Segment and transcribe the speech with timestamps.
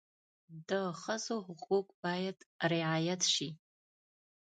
[0.69, 0.71] د
[1.01, 2.37] ښځو حقوق باید
[2.71, 3.49] رعایت شي.